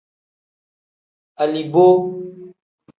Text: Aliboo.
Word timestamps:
Aliboo. 1.43 1.93